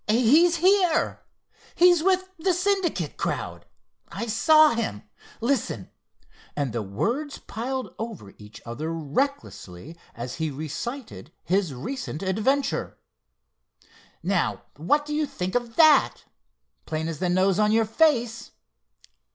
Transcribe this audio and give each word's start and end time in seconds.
"He's 0.07 0.55
here! 0.55 1.21
He's 1.75 2.01
with 2.01 2.27
the 2.39 2.55
Syndicate 2.55 3.17
crowd. 3.17 3.67
I 4.07 4.25
saw 4.25 4.71
him. 4.71 5.03
Listen," 5.41 5.91
and 6.55 6.73
the 6.73 6.81
words 6.81 7.37
piled 7.37 7.93
over 7.99 8.33
each 8.39 8.63
other 8.65 8.91
recklessly 8.91 9.95
as 10.15 10.37
he 10.37 10.49
recited 10.49 11.31
his 11.43 11.75
recent 11.75 12.23
adventure. 12.23 12.97
"Now 14.23 14.63
what 14.75 15.05
do 15.05 15.13
you 15.13 15.27
think 15.27 15.53
of 15.53 15.75
that? 15.75 16.23
Plain 16.87 17.07
as 17.07 17.19
the 17.19 17.29
nose 17.29 17.59
on 17.59 17.71
your 17.71 17.85
face. 17.85 18.49